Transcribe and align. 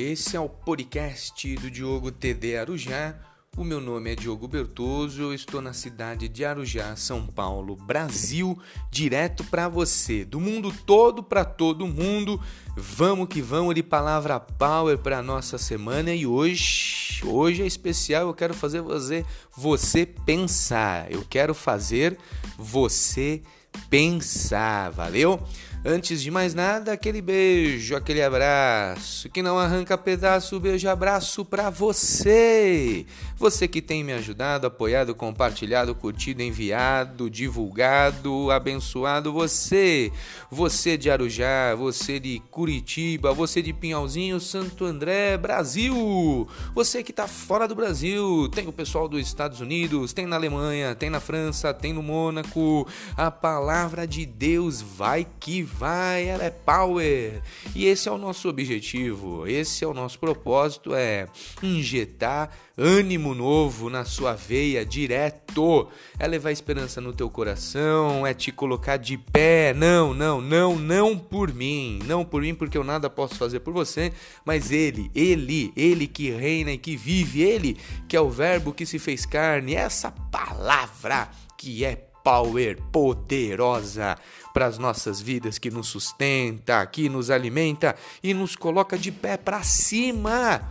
Esse 0.00 0.36
é 0.36 0.40
o 0.40 0.48
podcast 0.48 1.56
do 1.56 1.68
Diogo 1.68 2.12
TD 2.12 2.56
Arujá. 2.56 3.16
O 3.56 3.64
meu 3.64 3.80
nome 3.80 4.12
é 4.12 4.14
Diogo 4.14 4.46
Bertoso, 4.46 5.20
eu 5.20 5.34
estou 5.34 5.60
na 5.60 5.72
cidade 5.72 6.28
de 6.28 6.44
Arujá, 6.44 6.94
São 6.94 7.26
Paulo, 7.26 7.74
Brasil, 7.74 8.56
direto 8.92 9.42
para 9.42 9.68
você, 9.68 10.24
do 10.24 10.38
mundo 10.38 10.72
todo 10.86 11.20
para 11.20 11.44
todo 11.44 11.84
mundo. 11.84 12.40
Vamos 12.76 13.26
que 13.26 13.42
vamos 13.42 13.74
de 13.74 13.82
palavra 13.82 14.38
power 14.38 14.98
para 14.98 15.20
nossa 15.20 15.58
semana 15.58 16.14
e 16.14 16.24
hoje, 16.24 17.20
hoje 17.24 17.64
é 17.64 17.66
especial, 17.66 18.28
eu 18.28 18.34
quero 18.34 18.54
fazer 18.54 18.80
você 18.80 19.26
você 19.56 20.06
pensar. 20.06 21.10
Eu 21.10 21.26
quero 21.28 21.54
fazer 21.54 22.16
você 22.56 23.42
pensar, 23.90 24.90
valeu? 24.90 25.42
Antes 25.84 26.20
de 26.20 26.28
mais 26.28 26.54
nada, 26.54 26.92
aquele 26.92 27.22
beijo, 27.22 27.94
aquele 27.94 28.20
abraço, 28.20 29.30
que 29.30 29.40
não 29.40 29.56
arranca 29.56 29.96
pedaço, 29.96 30.58
beijo, 30.58 30.88
abraço 30.88 31.44
para 31.44 31.70
você. 31.70 33.06
Você 33.36 33.68
que 33.68 33.80
tem 33.80 34.02
me 34.02 34.12
ajudado, 34.12 34.66
apoiado, 34.66 35.14
compartilhado, 35.14 35.94
curtido, 35.94 36.42
enviado, 36.42 37.30
divulgado, 37.30 38.50
abençoado 38.50 39.32
você. 39.32 40.10
Você 40.50 40.96
de 40.96 41.08
Arujá, 41.08 41.76
você 41.76 42.18
de 42.18 42.42
Curitiba, 42.50 43.32
você 43.32 43.62
de 43.62 43.72
Pinhalzinho, 43.72 44.40
Santo 44.40 44.84
André, 44.84 45.36
Brasil. 45.38 46.48
Você 46.74 47.04
que 47.04 47.12
tá 47.12 47.28
fora 47.28 47.68
do 47.68 47.76
Brasil, 47.76 48.48
tem 48.48 48.66
o 48.66 48.72
pessoal 48.72 49.08
dos 49.08 49.20
Estados 49.20 49.60
Unidos, 49.60 50.12
tem 50.12 50.26
na 50.26 50.34
Alemanha, 50.34 50.96
tem 50.96 51.08
na 51.08 51.20
França, 51.20 51.72
tem 51.72 51.92
no 51.92 52.02
Mônaco. 52.02 52.88
A 53.16 53.30
palavra 53.30 54.08
de 54.08 54.26
Deus 54.26 54.82
vai 54.82 55.24
que 55.38 55.67
vai, 55.68 56.26
ela 56.26 56.44
é 56.44 56.50
power. 56.50 57.42
E 57.74 57.86
esse 57.86 58.08
é 58.08 58.12
o 58.12 58.18
nosso 58.18 58.48
objetivo, 58.48 59.46
esse 59.46 59.84
é 59.84 59.86
o 59.86 59.94
nosso 59.94 60.18
propósito, 60.18 60.94
é 60.94 61.28
injetar 61.62 62.50
ânimo 62.76 63.34
novo 63.34 63.90
na 63.90 64.04
sua 64.04 64.34
veia 64.34 64.84
direto. 64.84 65.88
É 66.18 66.26
levar 66.26 66.52
esperança 66.52 67.00
no 67.00 67.12
teu 67.12 67.28
coração, 67.28 68.26
é 68.26 68.32
te 68.32 68.52
colocar 68.52 68.96
de 68.96 69.18
pé. 69.18 69.74
Não, 69.74 70.14
não, 70.14 70.40
não, 70.40 70.76
não 70.76 71.18
por 71.18 71.52
mim, 71.52 71.98
não 72.06 72.24
por 72.24 72.42
mim 72.42 72.54
porque 72.54 72.78
eu 72.78 72.84
nada 72.84 73.10
posso 73.10 73.34
fazer 73.34 73.60
por 73.60 73.72
você, 73.72 74.12
mas 74.44 74.70
ele, 74.70 75.10
ele, 75.14 75.72
ele 75.76 76.06
que 76.06 76.30
reina 76.30 76.72
e 76.72 76.78
que 76.78 76.96
vive, 76.96 77.42
ele 77.42 77.76
que 78.08 78.16
é 78.16 78.20
o 78.20 78.30
verbo 78.30 78.72
que 78.72 78.86
se 78.86 78.98
fez 78.98 79.26
carne, 79.26 79.74
essa 79.74 80.10
palavra 80.10 81.28
que 81.56 81.84
é 81.84 82.08
power 82.22 82.78
poderosa 82.92 84.16
para 84.52 84.66
as 84.66 84.78
nossas 84.78 85.20
vidas, 85.20 85.58
que 85.58 85.70
nos 85.70 85.88
sustenta, 85.88 86.84
que 86.86 87.08
nos 87.08 87.30
alimenta 87.30 87.94
e 88.22 88.34
nos 88.34 88.56
coloca 88.56 88.98
de 88.98 89.12
pé 89.12 89.36
para 89.36 89.62
cima. 89.62 90.68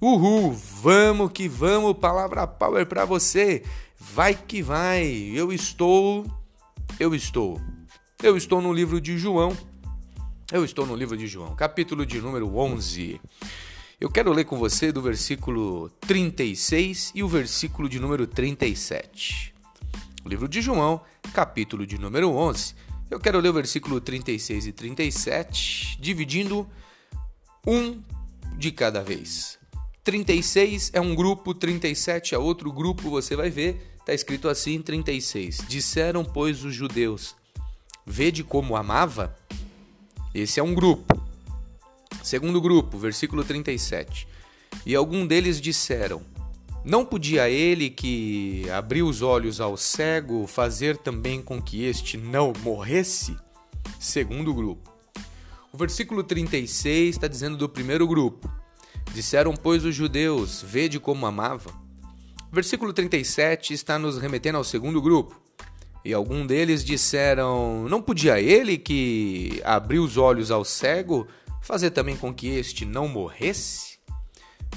Uhul, 0.00 0.52
vamos 0.52 1.32
que 1.32 1.48
vamos, 1.48 1.96
palavra 1.98 2.46
power 2.46 2.86
para 2.86 3.04
você. 3.04 3.62
Vai 3.98 4.34
que 4.34 4.62
vai. 4.62 5.06
Eu 5.34 5.52
estou 5.52 6.24
eu 6.98 7.14
estou. 7.14 7.60
Eu 8.20 8.36
estou 8.36 8.60
no 8.60 8.72
livro 8.72 9.00
de 9.00 9.16
João. 9.16 9.56
Eu 10.50 10.64
estou 10.64 10.84
no 10.84 10.96
livro 10.96 11.16
de 11.16 11.28
João, 11.28 11.54
capítulo 11.54 12.04
de 12.04 12.20
número 12.20 12.56
11. 12.56 13.20
Eu 14.00 14.10
quero 14.10 14.32
ler 14.32 14.44
com 14.44 14.58
você 14.58 14.90
do 14.90 15.00
versículo 15.00 15.90
36 16.00 17.12
e 17.14 17.22
o 17.22 17.28
versículo 17.28 17.88
de 17.88 18.00
número 18.00 18.26
37. 18.26 19.54
O 20.24 20.28
livro 20.28 20.48
de 20.48 20.60
João, 20.60 21.00
capítulo 21.32 21.86
de 21.86 21.98
número 21.98 22.30
11. 22.30 22.74
Eu 23.10 23.18
quero 23.18 23.40
ler 23.40 23.48
o 23.48 23.54
versículo 23.54 24.00
36 24.00 24.66
e 24.66 24.72
37, 24.72 25.98
dividindo 25.98 26.68
um 27.66 28.02
de 28.56 28.70
cada 28.70 29.02
vez. 29.02 29.58
36 30.04 30.90
é 30.92 31.00
um 31.00 31.14
grupo, 31.14 31.54
37 31.54 32.34
é 32.34 32.38
outro 32.38 32.70
grupo, 32.70 33.08
você 33.08 33.34
vai 33.34 33.48
ver, 33.48 33.94
está 33.98 34.12
escrito 34.12 34.48
assim 34.48 34.82
36. 34.82 35.64
Disseram, 35.66 36.22
pois, 36.22 36.64
os 36.64 36.74
judeus: 36.74 37.34
Vede 38.04 38.44
como 38.44 38.76
amava? 38.76 39.34
Esse 40.34 40.60
é 40.60 40.62
um 40.62 40.74
grupo. 40.74 41.18
Segundo 42.22 42.60
grupo, 42.60 42.98
versículo 42.98 43.42
37. 43.42 44.28
E 44.84 44.94
algum 44.94 45.26
deles 45.26 45.60
disseram: 45.60 46.20
Não 46.88 47.04
podia 47.04 47.50
ele 47.50 47.90
que 47.90 48.64
abriu 48.70 49.06
os 49.06 49.20
olhos 49.20 49.60
ao 49.60 49.76
cego 49.76 50.46
fazer 50.46 50.96
também 50.96 51.42
com 51.42 51.60
que 51.60 51.84
este 51.84 52.16
não 52.16 52.50
morresse? 52.62 53.36
Segundo 54.00 54.54
grupo. 54.54 54.90
O 55.70 55.76
versículo 55.76 56.24
36 56.24 57.10
está 57.10 57.28
dizendo 57.28 57.58
do 57.58 57.68
primeiro 57.68 58.08
grupo. 58.08 58.50
Disseram, 59.12 59.52
pois, 59.52 59.84
os 59.84 59.94
judeus: 59.94 60.62
Vede 60.66 60.98
como 60.98 61.26
amava. 61.26 61.70
Versículo 62.50 62.90
37 62.90 63.74
está 63.74 63.98
nos 63.98 64.16
remetendo 64.16 64.56
ao 64.56 64.64
segundo 64.64 65.02
grupo. 65.02 65.38
E 66.02 66.14
algum 66.14 66.46
deles 66.46 66.82
disseram: 66.82 67.86
Não 67.86 68.00
podia 68.00 68.40
ele 68.40 68.78
que 68.78 69.60
abriu 69.62 70.02
os 70.02 70.16
olhos 70.16 70.50
ao 70.50 70.64
cego 70.64 71.28
fazer 71.60 71.90
também 71.90 72.16
com 72.16 72.32
que 72.32 72.48
este 72.48 72.86
não 72.86 73.06
morresse? 73.06 73.97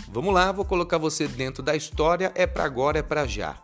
Vamos 0.10 0.34
lá, 0.34 0.52
vou 0.52 0.66
colocar 0.66 0.98
você 0.98 1.28
dentro 1.28 1.64
da 1.64 1.76
história, 1.76 2.32
é 2.36 2.46
para 2.46 2.64
agora, 2.64 3.00
é 3.00 3.02
para 3.02 3.26
já. 3.26 3.58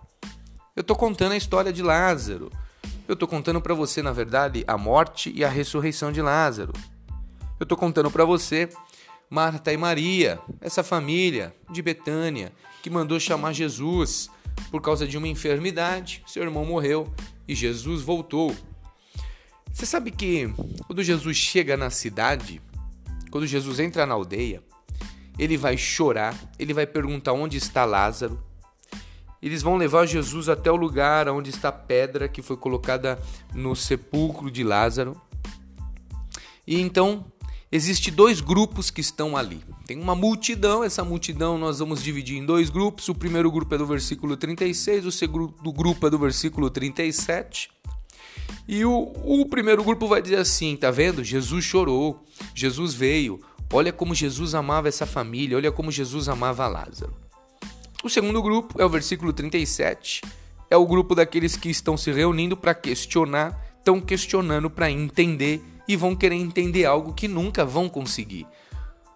Eu 0.75 0.81
estou 0.81 0.95
contando 0.95 1.31
a 1.31 1.37
história 1.37 1.73
de 1.73 1.81
Lázaro. 1.81 2.51
Eu 3.07 3.13
estou 3.13 3.27
contando 3.27 3.61
para 3.61 3.73
você, 3.73 4.01
na 4.01 4.11
verdade, 4.11 4.63
a 4.67 4.77
morte 4.77 5.31
e 5.33 5.43
a 5.43 5.49
ressurreição 5.49 6.11
de 6.11 6.21
Lázaro. 6.21 6.73
Eu 7.59 7.63
estou 7.63 7.77
contando 7.77 8.11
para 8.11 8.23
você 8.23 8.69
Marta 9.29 9.73
e 9.73 9.77
Maria, 9.77 10.39
essa 10.61 10.83
família 10.83 11.53
de 11.69 11.81
Betânia, 11.81 12.53
que 12.81 12.89
mandou 12.89 13.19
chamar 13.19 13.53
Jesus 13.53 14.29
por 14.71 14.81
causa 14.81 15.07
de 15.07 15.17
uma 15.17 15.27
enfermidade. 15.27 16.23
Seu 16.27 16.43
irmão 16.43 16.65
morreu 16.65 17.11
e 17.47 17.55
Jesus 17.55 18.01
voltou. 18.01 18.55
Você 19.71 19.85
sabe 19.85 20.11
que 20.11 20.53
quando 20.85 21.03
Jesus 21.03 21.35
chega 21.35 21.75
na 21.75 21.89
cidade, 21.89 22.61
quando 23.29 23.45
Jesus 23.45 23.79
entra 23.79 24.05
na 24.05 24.13
aldeia, 24.13 24.63
ele 25.37 25.57
vai 25.57 25.77
chorar, 25.77 26.35
ele 26.57 26.73
vai 26.73 26.85
perguntar 26.85 27.33
onde 27.33 27.57
está 27.57 27.85
Lázaro. 27.85 28.41
Eles 29.41 29.61
vão 29.61 29.77
levar 29.77 30.05
Jesus 30.05 30.49
até 30.49 30.71
o 30.71 30.75
lugar 30.75 31.29
onde 31.29 31.49
está 31.49 31.69
a 31.69 31.71
pedra 31.71 32.27
que 32.27 32.41
foi 32.41 32.57
colocada 32.57 33.19
no 33.53 33.75
sepulcro 33.75 34.49
de 34.49 34.63
Lázaro. 34.63 35.19
E 36.65 36.81
então 36.81 37.25
Existem 37.69 38.13
dois 38.13 38.39
grupos 38.39 38.89
que 38.89 39.01
estão 39.01 39.35
ali. 39.35 39.61
Tem 39.85 39.99
uma 39.99 40.15
multidão, 40.15 40.85
essa 40.85 41.03
multidão 41.03 41.57
nós 41.57 41.79
vamos 41.79 42.01
dividir 42.01 42.37
em 42.37 42.45
dois 42.45 42.69
grupos. 42.69 43.09
O 43.09 43.15
primeiro 43.15 43.51
grupo 43.51 43.75
é 43.75 43.77
do 43.77 43.85
versículo 43.85 44.37
36, 44.37 45.05
o 45.05 45.11
segundo 45.11 45.73
grupo 45.73 46.07
é 46.07 46.09
do 46.09 46.17
versículo 46.17 46.69
37. 46.69 47.69
E 48.69 48.85
o, 48.85 49.11
o 49.21 49.45
primeiro 49.47 49.83
grupo 49.83 50.07
vai 50.07 50.21
dizer 50.21 50.37
assim: 50.37 50.77
tá 50.77 50.89
vendo? 50.91 51.25
Jesus 51.25 51.65
chorou, 51.65 52.23
Jesus 52.55 52.93
veio. 52.93 53.41
Olha 53.71 53.91
como 53.91 54.15
Jesus 54.15 54.55
amava 54.55 54.87
essa 54.87 55.05
família, 55.05 55.57
olha 55.57 55.71
como 55.71 55.91
Jesus 55.91 56.29
amava 56.29 56.67
Lázaro. 56.67 57.13
O 58.03 58.09
segundo 58.09 58.41
grupo 58.41 58.81
é 58.81 58.85
o 58.85 58.89
versículo 58.89 59.33
37, 59.33 60.21
é 60.69 60.77
o 60.77 60.85
grupo 60.85 61.13
daqueles 61.13 61.57
que 61.57 61.69
estão 61.69 61.97
se 61.97 62.11
reunindo 62.11 62.55
para 62.55 62.73
questionar, 62.73 63.59
estão 63.77 63.99
questionando 63.99 64.69
para 64.69 64.89
entender 64.89 65.61
e 65.87 65.95
vão 65.95 66.15
querer 66.15 66.35
entender 66.35 66.85
algo 66.85 67.13
que 67.13 67.27
nunca 67.27 67.65
vão 67.65 67.89
conseguir. 67.89 68.47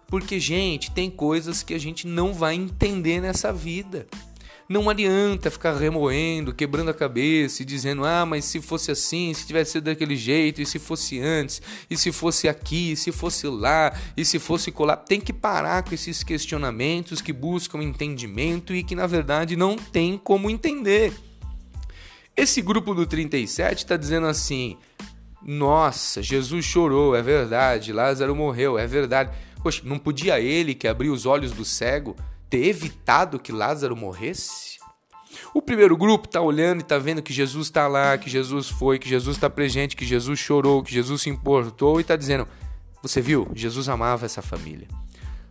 Porque, 0.06 0.38
gente, 0.38 0.90
tem 0.90 1.10
coisas 1.10 1.62
que 1.62 1.72
a 1.72 1.78
gente 1.78 2.06
não 2.06 2.34
vai 2.34 2.54
entender 2.54 3.20
nessa 3.20 3.50
vida. 3.50 4.06
Não 4.72 4.88
adianta 4.88 5.50
ficar 5.50 5.76
remoendo, 5.76 6.54
quebrando 6.54 6.90
a 6.90 6.94
cabeça 6.94 7.60
e 7.60 7.64
dizendo: 7.66 8.06
ah, 8.06 8.24
mas 8.24 8.46
se 8.46 8.58
fosse 8.58 8.90
assim, 8.90 9.34
se 9.34 9.46
tivesse 9.46 9.72
sido 9.72 9.84
daquele 9.84 10.16
jeito, 10.16 10.62
e 10.62 10.66
se 10.66 10.78
fosse 10.78 11.20
antes, 11.20 11.60
e 11.90 11.96
se 11.96 12.10
fosse 12.10 12.48
aqui, 12.48 12.92
e 12.92 12.96
se 12.96 13.12
fosse 13.12 13.46
lá, 13.48 13.94
e 14.16 14.24
se 14.24 14.38
fosse 14.38 14.72
colar. 14.72 14.96
Tem 14.96 15.20
que 15.20 15.30
parar 15.30 15.82
com 15.82 15.94
esses 15.94 16.22
questionamentos 16.24 17.20
que 17.20 17.34
buscam 17.34 17.82
entendimento 17.82 18.74
e 18.74 18.82
que 18.82 18.94
na 18.94 19.06
verdade 19.06 19.56
não 19.56 19.76
tem 19.76 20.16
como 20.16 20.48
entender. 20.48 21.12
Esse 22.34 22.62
grupo 22.62 22.94
do 22.94 23.06
37 23.06 23.76
está 23.76 23.98
dizendo 23.98 24.26
assim: 24.26 24.78
nossa, 25.42 26.22
Jesus 26.22 26.64
chorou, 26.64 27.14
é 27.14 27.20
verdade. 27.20 27.92
Lázaro 27.92 28.34
morreu, 28.34 28.78
é 28.78 28.86
verdade. 28.86 29.36
Poxa, 29.62 29.82
não 29.84 29.98
podia 29.98 30.40
ele 30.40 30.74
que 30.74 30.88
abriu 30.88 31.12
os 31.12 31.26
olhos 31.26 31.52
do 31.52 31.62
cego 31.62 32.16
ter 32.52 32.66
evitado 32.66 33.38
que 33.38 33.50
Lázaro 33.50 33.96
morresse? 33.96 34.78
O 35.54 35.62
primeiro 35.62 35.96
grupo 35.96 36.28
está 36.28 36.38
olhando 36.42 36.80
e 36.80 36.82
está 36.82 36.98
vendo 36.98 37.22
que 37.22 37.32
Jesus 37.32 37.68
está 37.68 37.88
lá, 37.88 38.18
que 38.18 38.28
Jesus 38.28 38.68
foi, 38.68 38.98
que 38.98 39.08
Jesus 39.08 39.38
está 39.38 39.48
presente, 39.48 39.96
que 39.96 40.04
Jesus 40.04 40.38
chorou, 40.38 40.82
que 40.82 40.92
Jesus 40.92 41.22
se 41.22 41.30
importou 41.30 41.98
e 41.98 42.02
está 42.02 42.14
dizendo: 42.14 42.46
Você 43.02 43.22
viu? 43.22 43.48
Jesus 43.54 43.88
amava 43.88 44.26
essa 44.26 44.42
família. 44.42 44.86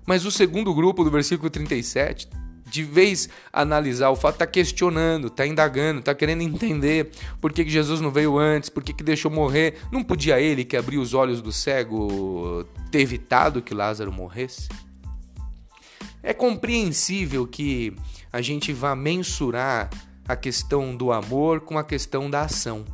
Mas 0.06 0.26
o 0.26 0.32
segundo 0.32 0.76
grupo, 0.76 1.04
do 1.04 1.10
versículo 1.10 1.50
37, 1.50 2.30
de 2.68 2.84
vez 2.84 3.28
analisar 3.52 4.12
o 4.12 4.16
fato, 4.16 4.36
está 4.36 4.46
questionando, 4.46 5.26
está 5.26 5.48
indagando, 5.48 6.02
está 6.02 6.14
querendo 6.14 6.44
entender 6.44 7.10
por 7.42 7.52
que, 7.52 7.66
que 7.66 7.72
Jesus 7.72 8.00
não 8.00 8.12
veio 8.12 8.38
antes, 8.38 8.70
por 8.70 8.84
que, 8.84 8.94
que 8.94 9.04
deixou 9.04 9.32
morrer. 9.32 9.80
Não 9.92 10.04
podia 10.04 10.40
ele, 10.40 10.64
que 10.64 10.78
abriu 10.78 11.02
os 11.02 11.16
olhos 11.16 11.42
do 11.42 11.52
cego, 11.52 12.64
ter 12.92 13.02
evitado 13.02 13.60
que 13.60 13.74
Lázaro 13.74 14.12
morresse? 14.12 14.70
É 16.24 16.34
compreensível 16.34 17.48
que 17.48 17.96
a 18.32 18.42
gente 18.42 18.72
vá 18.72 18.96
mensurar 18.96 19.90
a 20.28 20.36
questão 20.36 20.96
do 20.96 21.12
amor 21.12 21.62
com 21.62 21.78
a 21.78 21.84
questão 21.84 22.30
da 22.30 22.42
ação. 22.42 22.86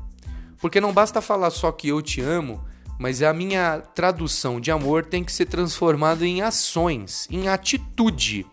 Porque 0.60 0.82
não 0.82 0.94
basta 0.94 1.22
falar 1.22 1.52
só 1.52 1.72
que 1.72 1.90
eu 1.90 2.02
te 2.02 2.22
amo, 2.22 2.64
mas 3.00 3.22
a 3.22 3.34
minha 3.34 3.80
tradução 3.80 4.60
de 4.60 4.72
amor 4.72 5.06
tem 5.06 5.24
que 5.24 5.32
ser 5.32 5.46
transformada 5.46 6.26
em 6.26 6.42
ações, 6.42 7.28
em 7.30 7.48
atitude. 7.48 8.46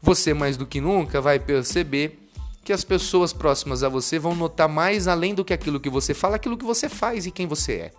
Você 0.00 0.32
mais 0.34 0.56
do 0.56 0.66
que 0.66 0.80
nunca 0.80 1.20
vai 1.20 1.38
perceber 1.38 2.20
que 2.62 2.72
as 2.72 2.84
pessoas 2.84 3.32
próximas 3.32 3.82
a 3.82 3.88
você 3.88 4.18
vão 4.18 4.34
notar 4.34 4.68
mais 4.68 5.08
além 5.08 5.34
do 5.34 5.44
que 5.44 5.52
aquilo 5.52 5.80
que 5.80 5.90
você 5.90 6.14
fala, 6.14 6.36
aquilo 6.36 6.56
que 6.56 6.64
você 6.64 6.88
faz 6.88 7.26
e 7.26 7.30
quem 7.30 7.46
você 7.46 7.72
é. 7.72 7.92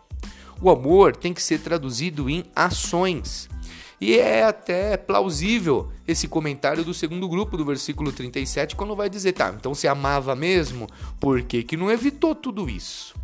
O 0.61 0.69
amor 0.69 1.15
tem 1.15 1.33
que 1.33 1.43
ser 1.43 1.59
traduzido 1.59 2.29
em 2.29 2.45
ações. 2.55 3.49
E 3.99 4.17
é 4.17 4.43
até 4.43 4.97
plausível 4.97 5.91
esse 6.07 6.27
comentário 6.27 6.83
do 6.83 6.93
segundo 6.93 7.27
grupo 7.29 7.55
do 7.57 7.65
versículo 7.65 8.11
37, 8.11 8.75
quando 8.75 8.95
vai 8.95 9.09
dizer, 9.09 9.33
tá, 9.33 9.53
então 9.57 9.73
você 9.73 9.87
amava 9.87 10.35
mesmo, 10.35 10.87
por 11.19 11.41
que, 11.41 11.63
que 11.63 11.77
não 11.77 11.89
evitou 11.89 12.35
tudo 12.35 12.69
isso? 12.69 13.15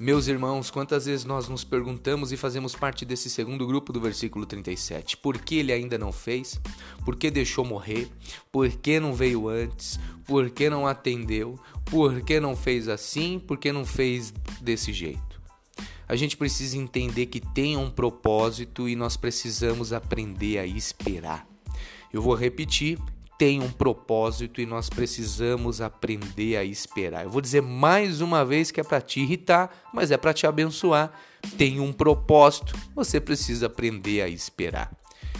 Meus 0.00 0.28
irmãos, 0.28 0.70
quantas 0.70 1.04
vezes 1.04 1.26
nós 1.26 1.46
nos 1.46 1.62
perguntamos 1.62 2.32
e 2.32 2.36
fazemos 2.38 2.74
parte 2.74 3.04
desse 3.04 3.28
segundo 3.28 3.66
grupo 3.66 3.92
do 3.92 4.00
versículo 4.00 4.46
37? 4.46 5.18
Por 5.18 5.36
que 5.36 5.56
ele 5.56 5.74
ainda 5.74 5.98
não 5.98 6.10
fez? 6.10 6.58
Por 7.04 7.16
que 7.16 7.30
deixou 7.30 7.66
morrer? 7.66 8.08
Por 8.50 8.70
que 8.70 8.98
não 8.98 9.12
veio 9.12 9.46
antes? 9.46 10.00
Por 10.24 10.48
que 10.48 10.70
não 10.70 10.86
atendeu? 10.86 11.60
Por 11.84 12.22
que 12.22 12.40
não 12.40 12.56
fez 12.56 12.88
assim? 12.88 13.38
Por 13.38 13.58
que 13.58 13.70
não 13.72 13.84
fez 13.84 14.32
desse 14.62 14.90
jeito? 14.90 15.29
A 16.10 16.16
gente 16.16 16.36
precisa 16.36 16.76
entender 16.76 17.26
que 17.26 17.38
tem 17.38 17.76
um 17.76 17.88
propósito 17.88 18.88
e 18.88 18.96
nós 18.96 19.16
precisamos 19.16 19.92
aprender 19.92 20.58
a 20.58 20.66
esperar. 20.66 21.46
Eu 22.12 22.20
vou 22.20 22.34
repetir 22.34 22.98
tem 23.38 23.62
um 23.62 23.70
propósito 23.70 24.60
e 24.60 24.66
nós 24.66 24.90
precisamos 24.90 25.80
aprender 25.80 26.56
a 26.56 26.64
esperar. 26.64 27.22
Eu 27.22 27.30
vou 27.30 27.40
dizer 27.40 27.62
mais 27.62 28.20
uma 28.20 28.44
vez 28.44 28.72
que 28.72 28.80
é 28.80 28.82
para 28.82 29.00
te 29.00 29.20
irritar, 29.20 29.70
mas 29.94 30.10
é 30.10 30.16
para 30.16 30.34
te 30.34 30.48
abençoar. 30.48 31.12
Tem 31.56 31.78
um 31.78 31.92
propósito, 31.92 32.74
você 32.92 33.20
precisa 33.20 33.66
aprender 33.66 34.20
a 34.20 34.28
esperar. 34.28 34.90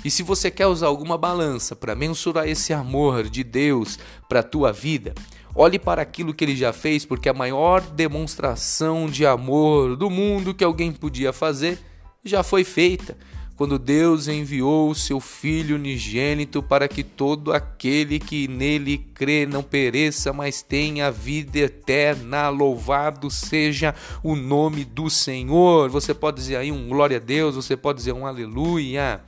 E 0.05 0.11
se 0.11 0.22
você 0.22 0.52
quer 0.52 0.69
usar 0.69 0.87
alguma 0.87 1.19
balança 1.19 1.75
para 1.75 1.96
mensurar 1.96 2.49
esse 2.49 2.72
amor 2.72 3.28
de 3.28 3.43
Deus 3.43 3.99
para 4.28 4.38
a 4.38 4.44
tua 4.44 4.72
vida, 4.72 5.14
olhe 5.55 5.79
para 5.79 6.02
aquilo 6.02 6.35
que 6.35 6.44
ele 6.44 6.56
já 6.56 6.73
fez, 6.73 7.05
porque 7.05 7.29
a 7.29 7.35
maior 7.35 7.81
demonstração 7.81 9.06
de 9.06 9.26
amor 9.26 9.97
do 9.97 10.11
mundo 10.11 10.55
que 10.55 10.64
alguém 10.64 10.93
podia 10.93 11.32
fazer 11.32 11.79
já 12.25 12.43
foi 12.43 12.64
feita 12.64 13.17
quando 13.61 13.79
Deus 13.79 14.26
enviou 14.26 14.88
o 14.88 14.94
seu 14.94 15.20
Filho 15.20 15.76
unigênito 15.76 16.62
para 16.62 16.88
que 16.88 17.05
todo 17.05 17.52
aquele 17.52 18.19
que 18.19 18.49
nele 18.49 18.97
crê 18.97 19.44
não 19.44 19.62
pereça, 19.62 20.32
mas 20.32 20.62
tenha 20.62 21.11
vida 21.11 21.58
eterna. 21.58 22.49
Louvado 22.49 23.31
seja 23.31 23.94
o 24.23 24.35
nome 24.35 24.82
do 24.82 25.11
Senhor. 25.11 25.91
Você 25.91 26.14
pode 26.14 26.38
dizer 26.38 26.56
aí 26.56 26.73
um 26.73 26.88
glória 26.88 27.19
a 27.19 27.20
Deus, 27.20 27.55
você 27.55 27.76
pode 27.76 27.99
dizer 27.99 28.12
um 28.12 28.26
aleluia. 28.26 29.20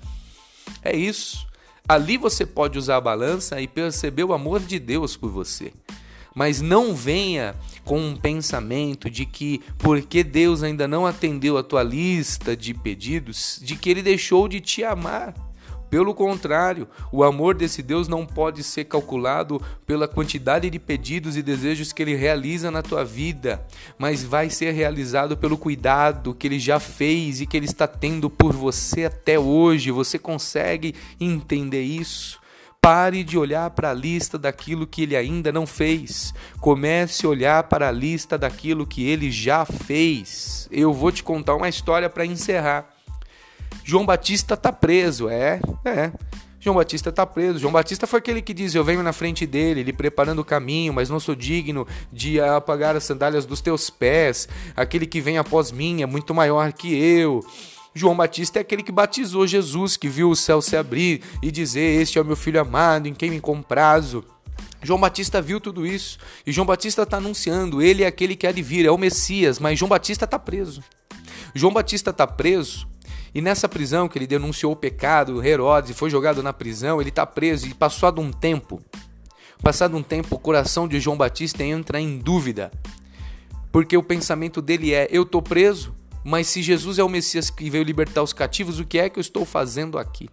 É 0.83 0.97
isso. 0.97 1.47
Ali 1.87 2.17
você 2.17 2.47
pode 2.47 2.79
usar 2.79 2.97
a 2.97 3.03
balança 3.03 3.61
e 3.61 3.69
perceber 3.69 4.25
o 4.25 4.33
amor 4.33 4.61
de 4.61 4.79
Deus 4.79 5.15
por 5.15 5.31
você 5.31 5.75
mas 6.35 6.61
não 6.61 6.95
venha 6.95 7.55
com 7.85 7.99
um 7.99 8.17
pensamento 8.17 9.11
de 9.11 9.27
que 9.27 9.61
porque 9.79 10.23
Deus 10.23 10.63
ainda 10.63 10.87
não 10.87 11.07
atendeu 11.07 11.59
a 11.59 11.63
tua 11.63 11.83
lista 11.83 12.57
de 12.57 12.75
pedidos, 12.75 13.61
de 13.63 13.77
que 13.77 13.91
ele 13.91 14.03
deixou 14.03 14.49
de 14.49 14.61
te 14.61 14.85
amar. 14.85 15.35
Pelo 15.93 16.15
contrário, 16.15 16.89
o 17.13 17.23
amor 17.23 17.55
desse 17.55 17.83
Deus 17.83 18.09
não 18.09 18.25
pode 18.25 18.65
ser 18.65 18.87
calculado 18.87 19.61
pela 19.85 20.09
quantidade 20.09 20.71
de 20.71 20.79
pedidos 20.79 21.37
e 21.37 21.43
desejos 21.43 21.93
que 21.93 22.01
ele 22.01 22.15
realiza 22.15 22.71
na 22.71 22.81
tua 22.81 23.05
vida, 23.05 23.63
mas 23.99 24.25
vai 24.25 24.49
ser 24.49 24.71
realizado 24.71 25.37
pelo 25.37 25.59
cuidado 25.59 26.35
que 26.35 26.47
ele 26.47 26.59
já 26.59 26.81
fez 26.81 27.43
e 27.43 27.47
que 27.47 27.55
ele 27.59 27.67
está 27.67 27.87
tendo 27.87 28.31
por 28.31 28.55
você 28.55 29.05
até 29.05 29.39
hoje. 29.39 29.91
Você 29.91 30.19
consegue 30.19 30.95
entender 31.21 31.83
isso? 31.83 32.41
Pare 32.83 33.23
de 33.23 33.39
olhar 33.39 33.71
para 33.71 33.91
a 33.91 33.95
lista 33.95 34.37
daquilo 34.37 34.89
que 34.89 35.03
ele 35.03 35.15
ainda 35.15 35.53
não 35.53 35.69
fez. 35.69 36.35
Comece 36.61 37.25
a 37.25 37.29
olhar 37.29 37.63
para 37.63 37.89
a 37.89 37.93
lista 37.93 38.37
daquilo 38.37 38.85
que 38.85 39.09
ele 39.09 39.31
já 39.31 39.65
fez. 39.65 40.69
Eu 40.69 40.93
vou 40.93 41.13
te 41.13 41.23
contar 41.23 41.55
uma 41.55 41.69
história 41.69 42.11
para 42.11 42.27
encerrar. 42.27 42.89
João 43.85 44.05
Batista 44.05 44.55
está 44.55 44.73
preso, 44.73 45.29
é, 45.29 45.61
é. 45.85 46.11
João 46.59 46.75
Batista 46.75 47.11
está 47.11 47.25
preso. 47.25 47.61
João 47.61 47.73
Batista 47.73 48.05
foi 48.05 48.19
aquele 48.19 48.43
que 48.43 48.53
diz: 48.53 48.75
Eu 48.75 48.83
venho 48.83 49.03
na 49.05 49.13
frente 49.13 49.47
dele, 49.47 49.79
ele 49.79 49.93
preparando 49.93 50.41
o 50.41 50.45
caminho, 50.45 50.93
mas 50.93 51.09
não 51.09 51.21
sou 51.21 51.37
digno 51.37 51.87
de 52.13 52.41
apagar 52.41 52.97
as 52.97 53.05
sandálias 53.05 53.47
dos 53.47 53.61
teus 53.61 53.91
pés. 53.91 54.49
Aquele 54.75 55.07
que 55.07 55.21
vem 55.21 55.39
após 55.39 55.71
mim 55.71 56.03
é 56.03 56.07
muito 56.07 56.35
maior 56.35 56.73
que 56.73 56.93
eu. 56.93 57.47
João 57.95 58.17
Batista 58.17 58.59
é 58.59 58.63
aquele 58.63 58.83
que 58.83 58.93
batizou 58.93 59.47
Jesus, 59.47 59.97
que 59.97 60.09
viu 60.09 60.31
o 60.31 60.37
céu 60.37 60.63
se 60.63 60.77
abrir 60.77 61.23
e 61.43 61.51
dizer: 61.51 62.01
Este 62.01 62.19
é 62.19 62.23
o 62.23 62.25
meu 62.25 62.37
filho 62.37 62.61
amado, 62.61 63.07
em 63.07 63.15
quem 63.15 63.31
me 63.31 63.41
comprazo. 63.41 64.25
João 64.83 64.99
Batista 64.99 65.41
viu 65.41 65.61
tudo 65.61 65.87
isso 65.87 66.19
e 66.47 66.53
João 66.53 66.67
Batista 66.67 67.03
está 67.03 67.19
anunciando: 67.19 67.81
ele 67.81 68.03
é 68.03 68.07
aquele 68.07 68.35
que 68.35 68.47
há 68.47 68.53
de 68.53 68.63
vir, 68.63 68.87
é 68.87 68.91
o 68.91 68.99
Messias, 68.99 69.59
mas 69.59 69.79
João 69.79 69.89
Batista 69.89 70.25
está 70.25 70.39
preso. 70.39 70.83
João 71.55 71.73
Batista 71.73 72.11
está 72.11 72.27
preso 72.27 72.89
e 73.35 73.41
nessa 73.41 73.69
prisão 73.69 74.09
que 74.09 74.19
ele 74.19 74.27
denunciou 74.27 74.73
o 74.73 74.77
pecado, 74.77 75.43
Herodes 75.45 75.97
foi 75.97 76.11
jogado 76.11 76.43
na 76.43 76.53
prisão, 76.53 77.01
ele 77.01 77.11
está 77.11 77.25
preso 77.25 77.67
e 77.67 77.73
passado 77.73 78.21
um 78.21 78.31
tempo, 78.31 78.83
passado 79.63 79.97
um 79.97 80.03
tempo, 80.03 80.35
o 80.35 80.39
coração 80.39 80.89
de 80.89 80.99
João 80.99 81.17
Batista 81.17 81.63
entra 81.63 82.01
em 82.01 82.19
dúvida, 82.19 82.71
porque 83.71 83.97
o 83.97 84.03
pensamento 84.03 84.61
dele 84.61 84.93
é: 84.93 85.09
eu 85.11 85.23
estou 85.23 85.41
preso, 85.41 85.95
mas 86.25 86.47
se 86.47 86.63
Jesus 86.63 86.99
é 86.99 87.05
o 87.05 87.09
Messias 87.09 87.51
que 87.51 87.69
veio 87.69 87.83
libertar 87.85 88.23
os 88.23 88.33
cativos, 88.33 88.79
o 88.79 88.85
que 88.85 88.99
é 88.99 89.09
que 89.09 89.19
eu 89.19 89.21
estou 89.21 89.45
fazendo 89.45 89.99
aqui? 89.99 90.29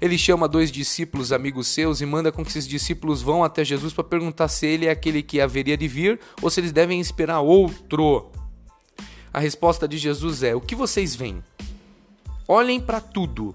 Ele 0.00 0.18
chama 0.18 0.48
dois 0.48 0.70
discípulos, 0.70 1.32
amigos 1.32 1.68
seus, 1.68 2.00
e 2.00 2.06
manda 2.06 2.30
com 2.30 2.44
que 2.44 2.50
esses 2.50 2.66
discípulos 2.66 3.22
vão 3.22 3.42
até 3.42 3.64
Jesus 3.64 3.92
para 3.92 4.04
perguntar 4.04 4.48
se 4.48 4.66
ele 4.66 4.86
é 4.86 4.90
aquele 4.90 5.22
que 5.22 5.40
haveria 5.40 5.76
de 5.76 5.88
vir 5.88 6.20
ou 6.42 6.50
se 6.50 6.60
eles 6.60 6.72
devem 6.72 7.00
esperar 7.00 7.40
outro. 7.40 8.30
A 9.32 9.38
resposta 9.38 9.86
de 9.86 9.96
Jesus 9.96 10.42
é: 10.42 10.54
O 10.54 10.60
que 10.60 10.74
vocês 10.74 11.14
veem? 11.14 11.42
Olhem 12.46 12.80
para 12.80 13.00
tudo. 13.00 13.54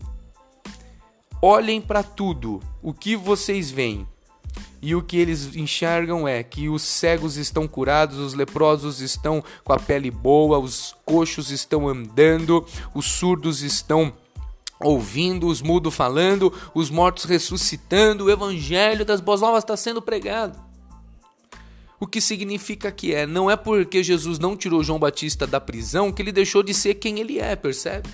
Olhem 1.42 1.82
para 1.82 2.02
tudo. 2.02 2.62
O 2.82 2.94
que 2.94 3.16
vocês 3.16 3.70
veem? 3.70 4.08
E 4.86 4.94
o 4.94 5.02
que 5.02 5.18
eles 5.18 5.56
enxergam 5.56 6.28
é 6.28 6.44
que 6.44 6.70
os 6.70 6.84
cegos 6.84 7.38
estão 7.38 7.68
curados, 7.68 8.20
os 8.20 8.36
leprosos 8.36 9.02
estão 9.02 9.44
com 9.64 9.74
a 9.74 9.80
pele 9.80 10.12
boa, 10.12 10.60
os 10.60 10.96
coxos 11.04 11.50
estão 11.50 11.88
andando, 11.88 12.64
os 12.94 13.08
surdos 13.08 13.64
estão 13.64 14.14
ouvindo, 14.80 15.48
os 15.48 15.60
mudos 15.60 15.96
falando, 15.96 16.54
os 16.76 16.92
mortos 16.92 17.24
ressuscitando, 17.24 18.26
o 18.26 18.30
evangelho 18.30 19.04
das 19.04 19.20
boas 19.20 19.42
novas 19.42 19.64
está 19.64 19.76
sendo 19.76 20.04
pregado. 20.04 20.64
O 22.00 22.06
que 22.06 22.22
significa 22.22 22.92
que 22.92 23.12
é, 23.12 23.26
não 23.26 23.50
é 23.50 23.56
porque 23.56 24.04
Jesus 24.04 24.38
não 24.38 24.56
tirou 24.56 24.84
João 24.84 25.00
Batista 25.00 25.48
da 25.48 25.60
prisão 25.60 26.12
que 26.12 26.22
ele 26.22 26.32
deixou 26.32 26.62
de 26.62 26.76
ser 26.76 26.94
quem 26.94 27.20
ele 27.20 27.40
é, 27.40 27.56
percebe? 27.56 28.08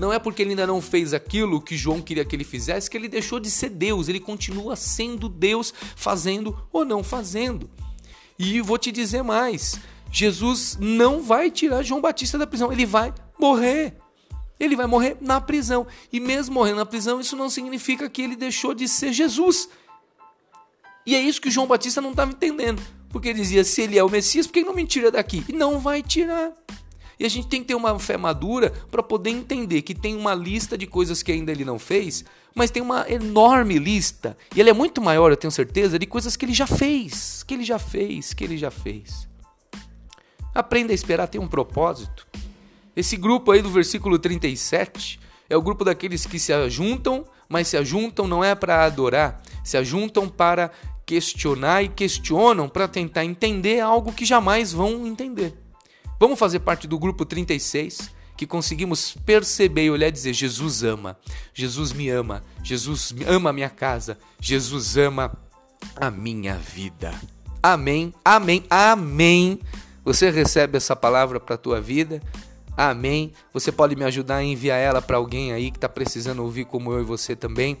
Não 0.00 0.10
é 0.10 0.18
porque 0.18 0.40
ele 0.40 0.52
ainda 0.52 0.66
não 0.66 0.80
fez 0.80 1.12
aquilo 1.12 1.60
que 1.60 1.76
João 1.76 2.00
queria 2.00 2.24
que 2.24 2.34
ele 2.34 2.42
fizesse 2.42 2.88
que 2.88 2.96
ele 2.96 3.06
deixou 3.06 3.38
de 3.38 3.50
ser 3.50 3.68
Deus. 3.68 4.08
Ele 4.08 4.18
continua 4.18 4.74
sendo 4.74 5.28
Deus, 5.28 5.74
fazendo 5.94 6.58
ou 6.72 6.86
não 6.86 7.04
fazendo. 7.04 7.70
E 8.38 8.62
vou 8.62 8.78
te 8.78 8.90
dizer 8.90 9.22
mais: 9.22 9.78
Jesus 10.10 10.78
não 10.80 11.22
vai 11.22 11.50
tirar 11.50 11.82
João 11.82 12.00
Batista 12.00 12.38
da 12.38 12.46
prisão, 12.46 12.72
ele 12.72 12.86
vai 12.86 13.12
morrer. 13.38 13.94
Ele 14.58 14.74
vai 14.74 14.86
morrer 14.86 15.18
na 15.20 15.38
prisão. 15.38 15.86
E 16.10 16.18
mesmo 16.18 16.54
morrendo 16.54 16.76
na 16.76 16.86
prisão, 16.86 17.20
isso 17.20 17.36
não 17.36 17.50
significa 17.50 18.08
que 18.08 18.22
ele 18.22 18.36
deixou 18.36 18.72
de 18.72 18.88
ser 18.88 19.12
Jesus. 19.12 19.68
E 21.04 21.14
é 21.14 21.20
isso 21.20 21.42
que 21.42 21.50
João 21.50 21.66
Batista 21.66 22.00
não 22.00 22.12
estava 22.12 22.30
entendendo. 22.30 22.80
Porque 23.10 23.28
ele 23.28 23.40
dizia: 23.40 23.64
se 23.64 23.82
ele 23.82 23.98
é 23.98 24.02
o 24.02 24.08
Messias, 24.08 24.46
por 24.46 24.54
que 24.54 24.64
não 24.64 24.72
me 24.72 24.86
tira 24.86 25.10
daqui? 25.10 25.44
E 25.46 25.52
não 25.52 25.78
vai 25.78 26.02
tirar. 26.02 26.54
E 27.20 27.26
a 27.26 27.28
gente 27.28 27.48
tem 27.48 27.60
que 27.60 27.68
ter 27.68 27.74
uma 27.74 27.98
fé 27.98 28.16
madura 28.16 28.72
para 28.90 29.02
poder 29.02 29.28
entender 29.28 29.82
que 29.82 29.94
tem 29.94 30.16
uma 30.16 30.34
lista 30.34 30.78
de 30.78 30.86
coisas 30.86 31.22
que 31.22 31.30
ainda 31.30 31.52
ele 31.52 31.66
não 31.66 31.78
fez, 31.78 32.24
mas 32.54 32.70
tem 32.70 32.82
uma 32.82 33.04
enorme 33.10 33.78
lista, 33.78 34.34
e 34.56 34.58
ele 34.58 34.70
é 34.70 34.72
muito 34.72 35.02
maior, 35.02 35.30
eu 35.30 35.36
tenho 35.36 35.50
certeza, 35.50 35.98
de 35.98 36.06
coisas 36.06 36.34
que 36.34 36.46
ele 36.46 36.54
já 36.54 36.66
fez, 36.66 37.42
que 37.42 37.52
ele 37.52 37.62
já 37.62 37.78
fez, 37.78 38.32
que 38.32 38.42
ele 38.42 38.56
já 38.56 38.70
fez. 38.70 39.28
Aprenda 40.54 40.92
a 40.92 40.94
esperar, 40.94 41.28
tem 41.28 41.38
um 41.38 41.46
propósito. 41.46 42.26
Esse 42.96 43.18
grupo 43.18 43.52
aí 43.52 43.60
do 43.60 43.68
versículo 43.68 44.18
37 44.18 45.20
é 45.50 45.56
o 45.56 45.62
grupo 45.62 45.84
daqueles 45.84 46.24
que 46.24 46.38
se 46.38 46.54
ajuntam, 46.54 47.26
mas 47.50 47.68
se 47.68 47.76
ajuntam 47.76 48.26
não 48.26 48.42
é 48.42 48.54
para 48.54 48.82
adorar, 48.86 49.42
se 49.62 49.76
ajuntam 49.76 50.26
para 50.26 50.70
questionar 51.04 51.82
e 51.82 51.88
questionam 51.90 52.66
para 52.66 52.88
tentar 52.88 53.26
entender 53.26 53.80
algo 53.80 54.10
que 54.10 54.24
jamais 54.24 54.72
vão 54.72 55.06
entender. 55.06 55.54
Vamos 56.20 56.38
fazer 56.38 56.58
parte 56.60 56.86
do 56.86 56.98
grupo 56.98 57.24
36, 57.24 58.10
que 58.36 58.46
conseguimos 58.46 59.16
perceber 59.24 59.84
e 59.84 59.90
olhar 59.90 60.08
e 60.08 60.12
dizer: 60.12 60.34
Jesus 60.34 60.84
ama, 60.84 61.18
Jesus 61.54 61.94
me 61.94 62.10
ama, 62.10 62.42
Jesus 62.62 63.14
ama 63.26 63.48
a 63.48 63.52
minha 63.54 63.70
casa, 63.70 64.18
Jesus 64.38 64.98
ama 64.98 65.32
a 65.96 66.10
minha 66.10 66.56
vida. 66.56 67.18
Amém, 67.62 68.12
amém, 68.22 68.62
amém. 68.68 69.60
Você 70.04 70.28
recebe 70.28 70.76
essa 70.76 70.94
palavra 70.94 71.40
para 71.40 71.54
a 71.54 71.58
tua 71.58 71.80
vida? 71.80 72.20
Amém. 72.76 73.32
Você 73.54 73.72
pode 73.72 73.96
me 73.96 74.04
ajudar 74.04 74.36
a 74.36 74.44
enviar 74.44 74.78
ela 74.78 75.00
para 75.00 75.16
alguém 75.16 75.54
aí 75.54 75.70
que 75.70 75.78
está 75.78 75.88
precisando 75.88 76.42
ouvir 76.42 76.66
como 76.66 76.92
eu 76.92 77.00
e 77.00 77.04
você 77.04 77.34
também. 77.34 77.78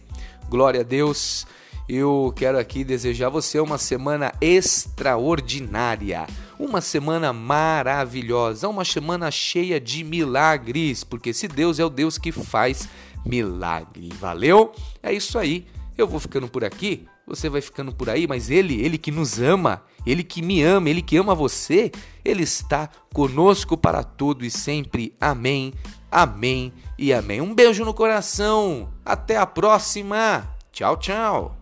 Glória 0.48 0.80
a 0.80 0.84
Deus. 0.84 1.46
Eu 1.92 2.32
quero 2.36 2.56
aqui 2.56 2.84
desejar 2.84 3.26
a 3.26 3.30
você 3.30 3.58
uma 3.58 3.76
semana 3.76 4.32
extraordinária, 4.40 6.24
uma 6.56 6.80
semana 6.80 7.32
maravilhosa, 7.32 8.68
uma 8.68 8.84
semana 8.84 9.28
cheia 9.28 9.80
de 9.80 10.04
milagres, 10.04 11.02
porque 11.02 11.32
se 11.32 11.48
Deus 11.48 11.80
é 11.80 11.84
o 11.84 11.90
Deus 11.90 12.16
que 12.16 12.30
faz 12.30 12.88
milagre. 13.26 14.08
Valeu? 14.20 14.70
É 15.02 15.12
isso 15.12 15.36
aí. 15.36 15.66
Eu 15.98 16.06
vou 16.06 16.20
ficando 16.20 16.46
por 16.46 16.62
aqui, 16.62 17.08
você 17.26 17.48
vai 17.48 17.60
ficando 17.60 17.92
por 17.92 18.08
aí, 18.08 18.24
mas 18.24 18.50
ele, 18.50 18.80
ele 18.80 18.96
que 18.96 19.10
nos 19.10 19.40
ama, 19.40 19.82
ele 20.06 20.22
que 20.22 20.42
me 20.42 20.62
ama, 20.62 20.88
ele 20.88 21.02
que 21.02 21.16
ama 21.16 21.34
você, 21.34 21.90
ele 22.24 22.44
está 22.44 22.88
conosco 23.12 23.76
para 23.76 24.04
tudo 24.04 24.44
e 24.44 24.50
sempre. 24.50 25.12
Amém. 25.20 25.74
Amém 26.08 26.72
e 26.96 27.12
amém. 27.12 27.40
Um 27.40 27.52
beijo 27.52 27.84
no 27.84 27.92
coração. 27.92 28.92
Até 29.04 29.36
a 29.36 29.44
próxima. 29.44 30.48
Tchau, 30.70 30.96
tchau. 30.96 31.59